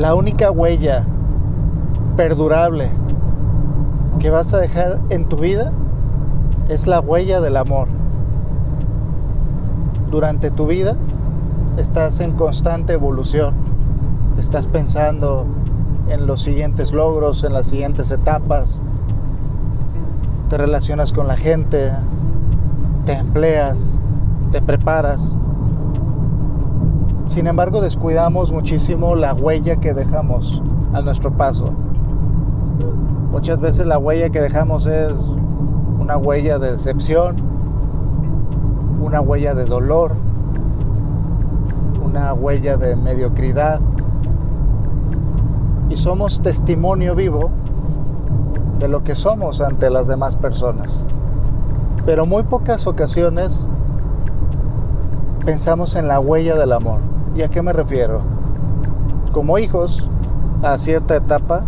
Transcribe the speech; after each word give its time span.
la 0.00 0.14
única 0.14 0.52
huella 0.52 1.04
perdurable 2.16 2.88
que 4.20 4.30
vas 4.30 4.54
a 4.54 4.58
dejar 4.58 5.00
en 5.10 5.28
tu 5.28 5.38
vida 5.38 5.72
es 6.68 6.86
la 6.86 7.00
huella 7.00 7.40
del 7.40 7.56
amor. 7.56 7.88
Durante 10.08 10.52
tu 10.52 10.68
vida 10.68 10.94
estás 11.78 12.20
en 12.20 12.34
constante 12.34 12.92
evolución, 12.92 13.54
estás 14.38 14.68
pensando 14.68 15.46
en 16.08 16.28
los 16.28 16.42
siguientes 16.42 16.92
logros, 16.92 17.42
en 17.42 17.52
las 17.52 17.66
siguientes 17.66 18.12
etapas, 18.12 18.80
te 20.48 20.58
relacionas 20.58 21.12
con 21.12 21.26
la 21.26 21.36
gente, 21.36 21.90
te 23.04 23.14
empleas, 23.14 24.00
te 24.52 24.62
preparas. 24.62 25.40
Sin 27.28 27.46
embargo, 27.46 27.82
descuidamos 27.82 28.50
muchísimo 28.52 29.14
la 29.14 29.34
huella 29.34 29.76
que 29.76 29.92
dejamos 29.92 30.62
a 30.94 31.02
nuestro 31.02 31.30
paso. 31.30 31.72
Muchas 33.30 33.60
veces 33.60 33.86
la 33.86 33.98
huella 33.98 34.30
que 34.30 34.40
dejamos 34.40 34.86
es 34.86 35.34
una 36.00 36.16
huella 36.16 36.58
de 36.58 36.72
decepción, 36.72 37.36
una 39.02 39.20
huella 39.20 39.54
de 39.54 39.66
dolor, 39.66 40.12
una 42.02 42.32
huella 42.32 42.78
de 42.78 42.96
mediocridad. 42.96 43.78
Y 45.90 45.96
somos 45.96 46.40
testimonio 46.40 47.14
vivo 47.14 47.50
de 48.78 48.88
lo 48.88 49.04
que 49.04 49.14
somos 49.14 49.60
ante 49.60 49.90
las 49.90 50.06
demás 50.06 50.34
personas. 50.34 51.04
Pero 52.06 52.24
muy 52.24 52.42
pocas 52.44 52.86
ocasiones 52.86 53.68
pensamos 55.44 55.94
en 55.94 56.08
la 56.08 56.20
huella 56.20 56.56
del 56.56 56.72
amor. 56.72 57.07
¿Y 57.38 57.42
a 57.42 57.48
qué 57.48 57.62
me 57.62 57.72
refiero? 57.72 58.20
Como 59.30 59.58
hijos, 59.58 60.08
a 60.60 60.76
cierta 60.76 61.14
etapa, 61.14 61.62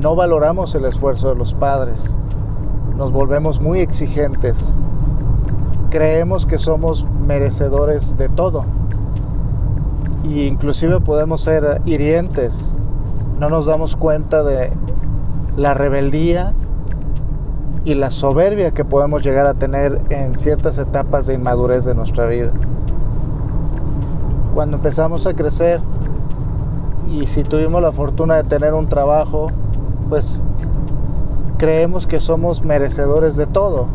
no 0.00 0.16
valoramos 0.16 0.74
el 0.74 0.86
esfuerzo 0.86 1.28
de 1.28 1.34
los 1.34 1.52
padres. 1.52 2.16
Nos 2.96 3.12
volvemos 3.12 3.60
muy 3.60 3.80
exigentes. 3.80 4.80
Creemos 5.90 6.46
que 6.46 6.56
somos 6.56 7.06
merecedores 7.26 8.16
de 8.16 8.30
todo. 8.30 8.64
E 10.24 10.46
inclusive 10.46 11.00
podemos 11.00 11.42
ser 11.42 11.82
hirientes. 11.84 12.78
No 13.38 13.50
nos 13.50 13.66
damos 13.66 13.94
cuenta 13.94 14.42
de 14.42 14.72
la 15.58 15.74
rebeldía 15.74 16.54
y 17.84 17.92
la 17.92 18.10
soberbia 18.10 18.70
que 18.70 18.86
podemos 18.86 19.22
llegar 19.22 19.44
a 19.44 19.52
tener 19.52 20.00
en 20.08 20.34
ciertas 20.38 20.78
etapas 20.78 21.26
de 21.26 21.34
inmadurez 21.34 21.84
de 21.84 21.94
nuestra 21.94 22.24
vida. 22.24 22.52
Cuando 24.58 24.78
empezamos 24.78 25.24
a 25.28 25.34
crecer 25.34 25.80
y 27.12 27.26
si 27.26 27.44
tuvimos 27.44 27.80
la 27.80 27.92
fortuna 27.92 28.34
de 28.34 28.42
tener 28.42 28.74
un 28.74 28.88
trabajo, 28.88 29.52
pues 30.08 30.40
creemos 31.58 32.08
que 32.08 32.18
somos 32.18 32.64
merecedores 32.64 33.36
de 33.36 33.46
todo. 33.46 33.86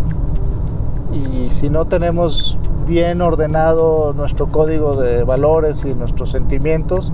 Y 1.11 1.49
si 1.49 1.69
no 1.69 1.83
tenemos 1.83 2.57
bien 2.87 3.21
ordenado 3.21 4.13
nuestro 4.13 4.53
código 4.53 4.95
de 4.95 5.25
valores 5.25 5.83
y 5.83 5.95
nuestros 5.95 6.31
sentimientos, 6.31 7.11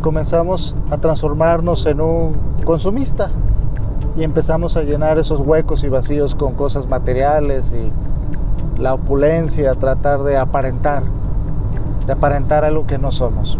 comenzamos 0.00 0.76
a 0.88 0.98
transformarnos 0.98 1.86
en 1.86 2.00
un 2.00 2.36
consumista 2.64 3.32
y 4.16 4.22
empezamos 4.22 4.76
a 4.76 4.82
llenar 4.82 5.18
esos 5.18 5.40
huecos 5.40 5.82
y 5.82 5.88
vacíos 5.88 6.36
con 6.36 6.52
cosas 6.54 6.86
materiales 6.86 7.74
y 7.74 8.80
la 8.80 8.94
opulencia, 8.94 9.74
tratar 9.74 10.22
de 10.22 10.36
aparentar, 10.36 11.02
de 12.04 12.12
aparentar 12.12 12.64
algo 12.64 12.86
que 12.86 12.98
no 12.98 13.10
somos. 13.10 13.58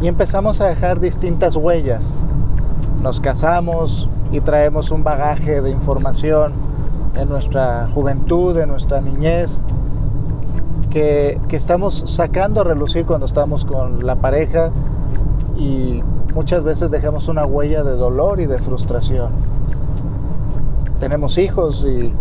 Y 0.00 0.08
empezamos 0.08 0.60
a 0.60 0.66
dejar 0.66 1.00
distintas 1.00 1.56
huellas. 1.56 2.24
Nos 3.02 3.20
casamos 3.20 4.08
y 4.32 4.40
traemos 4.40 4.90
un 4.90 5.04
bagaje 5.04 5.60
de 5.60 5.70
información 5.70 6.52
en 7.14 7.28
nuestra 7.28 7.86
juventud, 7.94 8.58
en 8.58 8.68
nuestra 8.68 9.00
niñez, 9.00 9.62
que, 10.90 11.40
que 11.48 11.56
estamos 11.56 12.02
sacando 12.06 12.60
a 12.60 12.64
relucir 12.64 13.06
cuando 13.06 13.26
estamos 13.26 13.64
con 13.64 14.04
la 14.04 14.16
pareja 14.16 14.70
y 15.56 16.02
muchas 16.34 16.64
veces 16.64 16.90
dejamos 16.90 17.28
una 17.28 17.46
huella 17.46 17.82
de 17.82 17.92
dolor 17.92 18.40
y 18.40 18.46
de 18.46 18.58
frustración. 18.58 19.30
Tenemos 21.00 21.38
hijos 21.38 21.86
y 21.88 22.12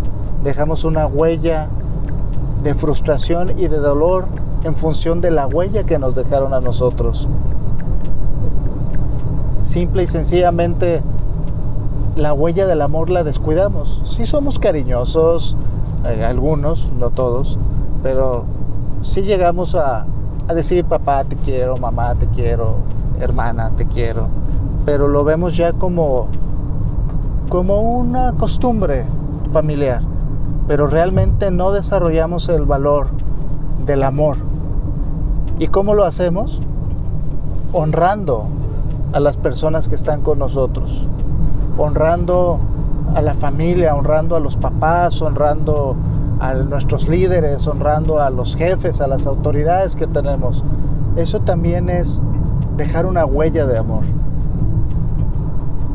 dejamos 0.43 0.85
una 0.85 1.07
huella 1.07 1.67
de 2.63 2.73
frustración 2.73 3.59
y 3.59 3.67
de 3.67 3.77
dolor 3.77 4.25
en 4.65 4.75
función 4.75 5.21
de 5.21 5.29
la 5.29 5.45
huella 5.45 5.83
que 5.83 5.99
nos 5.99 6.15
dejaron 6.15 6.53
a 6.55 6.59
nosotros. 6.59 7.27
Simple 9.61 10.03
y 10.03 10.07
sencillamente 10.07 11.03
la 12.15 12.33
huella 12.33 12.65
del 12.65 12.81
amor 12.81 13.11
la 13.11 13.23
descuidamos. 13.23 14.01
Sí 14.05 14.25
somos 14.25 14.57
cariñosos, 14.57 15.55
eh, 16.05 16.25
algunos, 16.25 16.91
no 16.99 17.11
todos, 17.11 17.59
pero 18.01 18.45
sí 19.01 19.21
llegamos 19.21 19.75
a, 19.75 20.07
a 20.47 20.53
decir 20.55 20.83
papá 20.83 21.23
te 21.25 21.35
quiero, 21.35 21.77
mamá 21.77 22.15
te 22.15 22.25
quiero, 22.27 22.77
hermana, 23.19 23.71
te 23.77 23.85
quiero, 23.85 24.27
pero 24.83 25.07
lo 25.07 25.23
vemos 25.23 25.55
ya 25.55 25.73
como, 25.73 26.27
como 27.49 27.81
una 27.81 28.33
costumbre 28.33 29.05
familiar, 29.53 30.01
pero 30.67 30.87
realmente 30.87 31.51
no 31.51 31.71
desarrollamos 31.71 32.49
el 32.49 32.65
valor 32.65 33.07
del 33.85 34.01
amor. 34.01 34.54
¿Y 35.57 35.67
cómo 35.67 35.93
lo 35.93 36.03
hacemos? 36.03 36.61
Honrando 37.71 38.45
a 39.13 39.21
las 39.21 39.37
personas 39.37 39.87
que 39.87 39.95
están 39.95 40.21
con 40.21 40.37
nosotros, 40.37 41.07
honrando 41.77 42.59
a 43.13 43.21
la 43.21 43.33
familia, 43.33 43.95
honrando 43.95 44.35
a 44.35 44.41
los 44.41 44.57
papás, 44.57 45.21
honrando 45.21 45.95
a 46.41 46.53
nuestros 46.55 47.07
líderes, 47.07 47.65
honrando 47.67 48.19
a 48.19 48.29
los 48.29 48.57
jefes, 48.57 48.99
a 48.99 49.07
las 49.07 49.27
autoridades 49.27 49.95
que 49.95 50.07
tenemos. 50.07 50.61
Eso 51.15 51.39
también 51.39 51.87
es 51.89 52.19
dejar 52.75 53.05
una 53.05 53.25
huella 53.25 53.65
de 53.65 53.77
amor. 53.77 54.03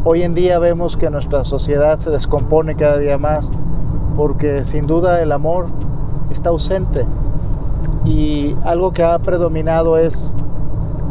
Hoy 0.04 0.22
en 0.22 0.32
día 0.32 0.58
vemos 0.58 0.96
que 0.96 1.10
nuestra 1.10 1.44
sociedad 1.44 1.98
se 1.98 2.08
descompone 2.08 2.76
cada 2.76 2.96
día 2.96 3.18
más 3.18 3.50
porque 4.16 4.64
sin 4.64 4.86
duda 4.86 5.20
el 5.20 5.32
amor 5.32 5.66
está 6.30 6.48
ausente 6.48 7.04
y 8.04 8.56
algo 8.64 8.92
que 8.92 9.02
ha 9.02 9.18
predominado 9.18 9.98
es 9.98 10.36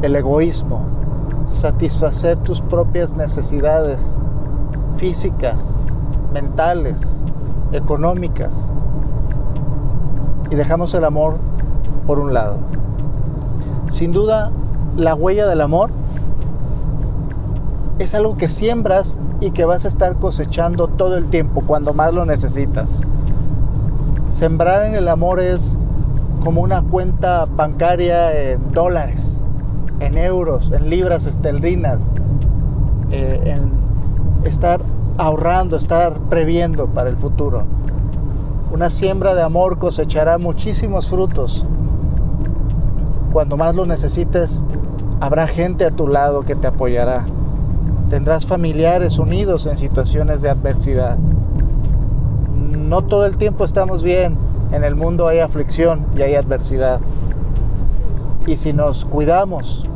el 0.01 0.15
egoísmo, 0.15 0.81
satisfacer 1.45 2.39
tus 2.39 2.61
propias 2.61 3.15
necesidades 3.15 4.19
físicas, 4.95 5.75
mentales, 6.33 7.23
económicas 7.71 8.71
y 10.49 10.55
dejamos 10.55 10.93
el 10.93 11.05
amor 11.05 11.35
por 12.07 12.19
un 12.19 12.33
lado. 12.33 12.57
Sin 13.89 14.11
duda, 14.11 14.51
la 14.95 15.15
huella 15.15 15.47
del 15.47 15.61
amor 15.61 15.89
es 17.99 18.13
algo 18.15 18.37
que 18.37 18.49
siembras 18.49 19.19
y 19.41 19.51
que 19.51 19.65
vas 19.65 19.85
a 19.85 19.87
estar 19.87 20.15
cosechando 20.15 20.87
todo 20.87 21.17
el 21.17 21.27
tiempo 21.27 21.61
cuando 21.65 21.93
más 21.93 22.13
lo 22.13 22.25
necesitas. 22.25 23.01
Sembrar 24.27 24.85
en 24.85 24.95
el 24.95 25.07
amor 25.07 25.39
es 25.39 25.77
como 26.43 26.61
una 26.61 26.81
cuenta 26.81 27.45
bancaria 27.45 28.51
en 28.51 28.69
dólares, 28.69 29.45
en 29.99 30.17
euros, 30.17 30.71
en 30.71 30.89
libras 30.89 31.25
esterlinas, 31.25 32.11
eh, 33.11 33.41
en 33.45 33.71
estar 34.47 34.81
ahorrando, 35.17 35.75
estar 35.75 36.13
previendo 36.29 36.87
para 36.87 37.09
el 37.09 37.17
futuro. 37.17 37.63
Una 38.71 38.89
siembra 38.89 39.35
de 39.35 39.41
amor 39.41 39.79
cosechará 39.79 40.37
muchísimos 40.37 41.09
frutos. 41.09 41.65
Cuando 43.31 43.57
más 43.57 43.75
lo 43.75 43.85
necesites, 43.85 44.63
Habrá 45.21 45.47
gente 45.47 45.83
a 45.83 45.91
tu 45.91 46.07
lado 46.07 46.43
que 46.43 46.55
te 46.55 46.67
apoyará. 46.67 47.25
Tendrás 48.09 48.47
familiares 48.47 49.19
unidos 49.19 49.65
en 49.65 49.75
situaciones 49.75 50.41
de 50.41 50.49
adversidad. 50.49 51.17
No 52.87 53.01
todo 53.01 53.25
el 53.25 53.35
tiempo 53.35 53.65
estamos 53.65 54.01
bien. 54.01 54.37
En 54.71 54.83
el 54.83 54.95
mundo 54.95 55.27
hay 55.27 55.39
aflicción 55.39 56.05
y 56.15 56.21
hay 56.21 56.35
adversidad. 56.35 56.99
Y 58.45 58.55
si 58.55 58.73
nos 58.73 59.05
cuidamos, 59.05 59.87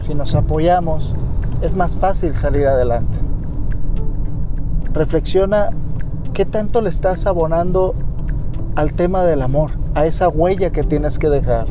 si 0.00 0.14
nos 0.14 0.34
apoyamos, 0.34 1.14
es 1.62 1.74
más 1.74 1.96
fácil 1.96 2.36
salir 2.36 2.66
adelante. 2.66 3.18
Reflexiona 4.92 5.70
qué 6.32 6.44
tanto 6.44 6.82
le 6.82 6.90
estás 6.90 7.26
abonando 7.26 7.94
al 8.74 8.92
tema 8.92 9.24
del 9.24 9.42
amor, 9.42 9.70
a 9.94 10.06
esa 10.06 10.28
huella 10.28 10.70
que 10.70 10.82
tienes 10.82 11.18
que 11.18 11.28
dejar, 11.28 11.66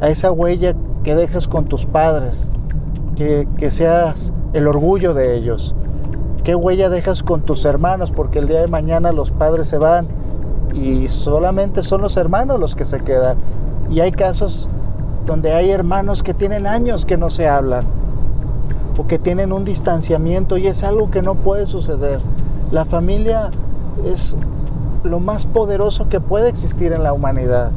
a 0.00 0.08
esa 0.08 0.32
huella 0.32 0.74
que 1.02 1.14
dejes 1.14 1.48
con 1.48 1.64
tus 1.64 1.86
padres, 1.86 2.50
que, 3.16 3.70
seas 3.70 4.32
el 4.52 4.66
orgullo 4.66 5.12
de 5.12 5.34
ellos. 5.34 5.74
¿Qué 6.44 6.54
huella 6.54 6.88
dejas 6.88 7.22
con 7.22 7.42
tus 7.42 7.64
hermanos? 7.64 8.12
Porque 8.12 8.38
el 8.38 8.48
día 8.48 8.60
de 8.60 8.66
mañana 8.66 9.12
los 9.12 9.30
padres 9.30 9.68
se 9.68 9.76
van 9.76 10.08
y 10.74 11.08
solamente 11.08 11.82
son 11.82 12.00
los 12.00 12.16
hermanos 12.16 12.60
los 12.60 12.76
que 12.76 12.84
se 12.84 13.00
quedan. 13.00 13.38
Y 13.90 14.00
hay 14.00 14.12
casos 14.12 14.68
donde 15.26 15.52
hay 15.52 15.70
hermanos 15.70 16.22
que 16.22 16.34
tienen 16.34 16.66
años 16.66 17.04
que 17.04 17.16
no 17.16 17.30
se 17.30 17.48
hablan. 17.48 17.84
o 18.98 19.06
que 19.06 19.18
tienen 19.18 19.52
un 19.52 19.64
distanciamiento 19.64 20.58
y 20.58 20.66
es 20.66 20.84
algo 20.84 21.10
que 21.10 21.22
no 21.22 21.34
puede 21.36 21.64
suceder. 21.66 22.20
La 22.70 22.84
familia 22.84 23.50
es 24.04 24.36
lo 25.04 25.20
más 25.20 25.46
poderoso 25.46 26.08
que 26.08 26.20
puede 26.20 26.48
existir 26.50 26.92
en 26.92 27.02
la 27.02 27.12
humanidad. 27.14 27.70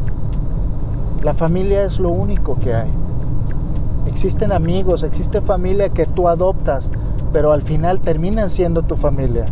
La 1.24 1.34
familia 1.34 1.84
es 1.84 2.00
lo 2.00 2.10
único 2.10 2.58
que 2.60 2.74
hay. 2.74 2.90
Existen 4.08 4.52
amigos, 4.52 5.04
existe 5.04 5.40
familia 5.40 5.90
que 5.90 6.06
tú 6.06 6.28
adoptas, 6.28 6.92
pero 7.32 7.54
al 7.54 7.62
final 7.62 8.02
terminan 8.02 8.50
siendo 8.50 8.82
tu 8.82 8.96
familia. 8.98 9.46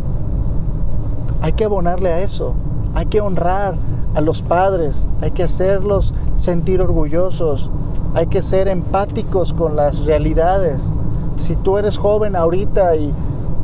Hay 1.41 1.53
que 1.53 1.63
abonarle 1.63 2.11
a 2.11 2.19
eso, 2.19 2.53
hay 2.93 3.05
que 3.05 3.21
honrar 3.21 3.75
a 4.13 4.21
los 4.21 4.41
padres, 4.41 5.07
hay 5.21 5.31
que 5.31 5.43
hacerlos 5.43 6.13
sentir 6.35 6.81
orgullosos, 6.81 7.69
hay 8.13 8.27
que 8.27 8.41
ser 8.41 8.67
empáticos 8.67 9.53
con 9.53 9.75
las 9.75 10.05
realidades. 10.05 10.91
Si 11.37 11.55
tú 11.55 11.77
eres 11.77 11.97
joven 11.97 12.35
ahorita 12.35 12.95
y, 12.95 13.13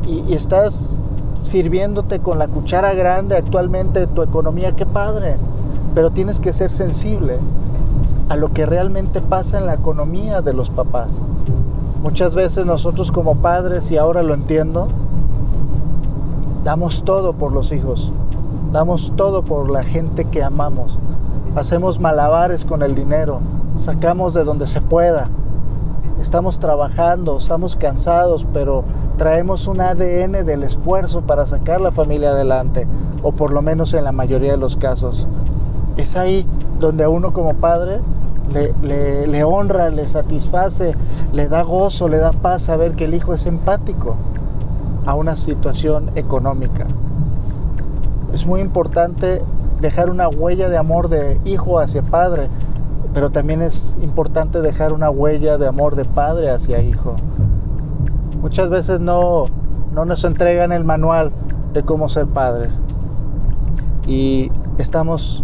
y, 0.06 0.32
estás 0.32 0.96
sirviéndote 1.42 2.20
con 2.20 2.38
la 2.38 2.48
cuchara 2.48 2.94
grande 2.94 3.36
actualmente 3.36 4.00
de 4.00 4.06
tu 4.06 4.22
economía, 4.22 4.74
qué 4.74 4.86
padre, 4.86 5.36
pero 5.94 6.10
tienes 6.10 6.40
que 6.40 6.52
ser 6.52 6.70
sensible 6.70 7.38
a 8.28 8.36
lo 8.36 8.52
que 8.52 8.66
realmente 8.66 9.20
pasa 9.20 9.58
en 9.58 9.66
la 9.66 9.74
economía 9.74 10.42
de 10.42 10.52
los 10.52 10.70
papás. 10.70 11.26
Muchas 12.02 12.34
veces 12.34 12.66
nosotros 12.66 13.10
como 13.10 13.36
padres, 13.36 13.90
y 13.90 13.96
ahora 13.96 14.22
lo 14.22 14.34
entiendo, 14.34 14.88
damos 16.64 17.04
todo 17.04 17.32
por 17.32 17.52
los 17.52 17.72
hijos, 17.72 18.12
damos 18.72 19.12
todo 19.16 19.42
por 19.42 19.70
la 19.70 19.82
gente 19.82 20.24
que 20.24 20.42
amamos, 20.42 20.98
hacemos 21.56 22.00
malabares 22.00 22.64
con 22.64 22.82
el 22.82 22.94
dinero, 22.94 23.40
sacamos 23.76 24.34
de 24.34 24.44
donde 24.44 24.66
se 24.66 24.80
pueda. 24.80 25.28
Estamos 26.20 26.58
trabajando, 26.58 27.36
estamos 27.36 27.76
cansados, 27.76 28.44
pero 28.52 28.82
traemos 29.16 29.68
un 29.68 29.80
ADN 29.80 30.44
del 30.44 30.64
esfuerzo 30.64 31.20
para 31.20 31.46
sacar 31.46 31.80
la 31.80 31.92
familia 31.92 32.30
adelante, 32.30 32.88
o 33.22 33.30
por 33.30 33.52
lo 33.52 33.62
menos 33.62 33.94
en 33.94 34.02
la 34.02 34.10
mayoría 34.12 34.50
de 34.50 34.56
los 34.56 34.76
casos. 34.76 35.28
Es 35.96 36.16
ahí 36.16 36.44
donde 36.80 37.04
a 37.04 37.08
uno 37.08 37.32
como 37.32 37.54
padre 37.54 38.00
le, 38.82 39.44
honra, 39.44 39.90
le 39.90 40.06
satisface, 40.06 40.94
le 41.32 41.48
da 41.48 41.62
gozo, 41.62 42.08
le 42.08 42.18
da 42.18 42.32
paz 42.32 42.62
saber 42.62 42.92
que 42.92 43.04
el 43.04 43.14
hijo 43.14 43.34
es 43.34 43.46
empático 43.46 44.16
a 45.06 45.14
una 45.14 45.36
situación 45.36 46.10
económica. 46.16 46.86
Es 48.38 48.46
muy 48.46 48.60
importante 48.60 49.42
dejar 49.80 50.10
una 50.10 50.28
huella 50.28 50.68
de 50.68 50.76
amor 50.76 51.08
de 51.08 51.40
hijo 51.44 51.80
hacia 51.80 52.02
padre, 52.02 52.46
pero 53.12 53.30
también 53.30 53.62
es 53.62 53.96
importante 54.00 54.62
dejar 54.62 54.92
una 54.92 55.10
huella 55.10 55.58
de 55.58 55.66
amor 55.66 55.96
de 55.96 56.04
padre 56.04 56.48
hacia 56.48 56.80
hijo. 56.80 57.16
Muchas 58.40 58.70
veces 58.70 59.00
no, 59.00 59.46
no 59.92 60.04
nos 60.04 60.24
entregan 60.24 60.70
el 60.70 60.84
manual 60.84 61.32
de 61.72 61.82
cómo 61.82 62.08
ser 62.08 62.28
padres 62.28 62.80
y 64.06 64.52
estamos 64.78 65.42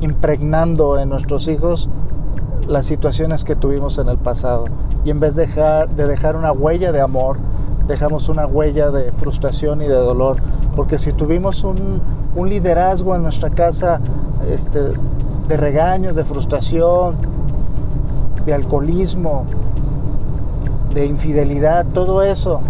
impregnando 0.00 0.98
en 0.98 1.10
nuestros 1.10 1.46
hijos 1.46 1.90
las 2.66 2.86
situaciones 2.86 3.44
que 3.44 3.54
tuvimos 3.54 3.98
en 3.98 4.08
el 4.08 4.16
pasado. 4.16 4.64
Y 5.04 5.10
en 5.10 5.20
vez 5.20 5.36
de 5.36 5.44
dejar, 5.44 5.90
de 5.90 6.06
dejar 6.06 6.36
una 6.36 6.52
huella 6.52 6.90
de 6.90 7.02
amor, 7.02 7.36
dejamos 7.90 8.28
una 8.28 8.46
huella 8.46 8.90
de 8.90 9.12
frustración 9.12 9.82
y 9.82 9.88
de 9.88 9.94
dolor. 9.94 10.36
Porque 10.76 10.98
si 10.98 11.12
tuvimos 11.12 11.64
un, 11.64 12.00
un 12.34 12.48
liderazgo 12.48 13.14
en 13.14 13.22
nuestra 13.22 13.50
casa 13.50 14.00
este, 14.48 14.80
de 15.48 15.56
regaños, 15.56 16.14
de 16.14 16.24
frustración, 16.24 17.16
de 18.46 18.54
alcoholismo, 18.54 19.44
de 20.94 21.06
infidelidad, 21.06 21.86
todo 21.86 22.22
eso 22.22 22.60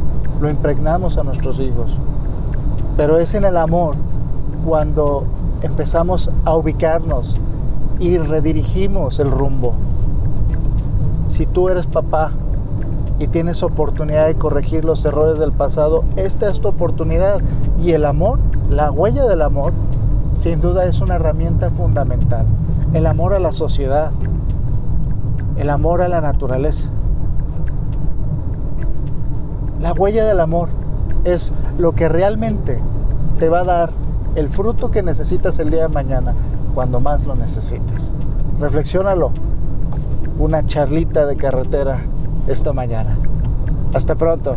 lo 0.41 0.49
impregnamos 0.49 1.19
a 1.19 1.23
nuestros 1.23 1.61
hijos. 1.61 1.97
Pero 2.97 3.19
es 3.19 3.35
en 3.35 3.45
el 3.45 3.57
amor 3.57 3.97
cuando 4.67 5.25
empezamos 5.63 6.31
a 6.45 6.57
ubicarnos 6.57 7.39
y 7.99 8.17
redirigimos 8.19 9.19
el 9.21 9.31
rumbo. 9.31 9.75
Si 11.27 11.47
tú 11.47 11.69
eres 11.69 11.87
papá 11.87 12.33
y 13.21 13.29
tienes 13.29 13.63
oportunidad 13.63 14.27
de 14.27 14.35
corregir 14.35 14.85
los 14.85 15.05
errores 15.05 15.39
del 15.39 15.53
pasado, 15.53 16.03
esta 16.17 16.51
es 16.51 16.61
tu 16.61 16.67
oportunidad. 16.67 17.41
Y 17.81 17.93
el 17.93 18.05
amor, 18.05 18.41
la 18.69 18.91
huella 18.91 19.27
del 19.27 19.43
amor, 19.43 19.73
sin 20.33 20.61
duda 20.61 20.87
es 20.87 21.01
una 21.01 21.15
herramienta 21.15 21.71
fundamental 21.71 22.47
el 22.93 23.07
amor 23.07 23.35
a 23.35 23.39
la 23.39 23.53
sociedad, 23.53 24.11
el 25.57 25.71
amor 25.71 26.03
a 26.03 26.09
la 26.09 26.21
naturaleza. 26.21 26.91
La 29.81 29.93
huella 29.93 30.25
del 30.27 30.41
amor 30.41 30.69
es 31.25 31.55
lo 31.79 31.93
que 31.93 32.09
realmente 32.09 32.81
te 33.39 33.49
va 33.49 33.61
a 33.61 33.65
dar 33.65 33.91
el 34.35 34.49
fruto 34.49 34.91
que 34.91 35.03
necesitas 35.03 35.59
el 35.59 35.71
día 35.71 35.83
de 35.83 35.89
mañana 35.89 36.35
cuando 36.75 37.01
más 37.01 37.25
lo 37.25 37.35
necesites. 37.35 38.15
Reflexiónalo. 38.59 39.31
Una 40.39 40.67
charlita 40.67 41.27
de 41.27 41.37
carretera 41.37 42.03
esta 42.50 42.73
mañana. 42.73 43.17
Hasta 43.94 44.14
pronto. 44.14 44.56